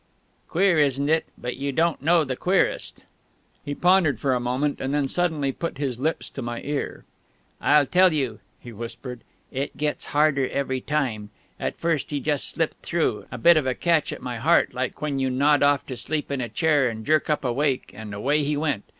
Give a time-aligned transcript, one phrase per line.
[0.47, 1.25] "Queer, isn't it?
[1.37, 3.03] But you don't know the queerest..."
[3.63, 7.05] He pondered for a moment, and then suddenly put his lips to my ear.
[7.61, 9.19] "I'll tell you," he whispered.
[9.51, 11.29] "It gets harder every time!...
[11.59, 15.03] At first, he just slipped through: a bit of a catch at my heart, like
[15.03, 18.13] when you nod off to sleep in a chair and jerk up awake again; and
[18.15, 18.83] away he went.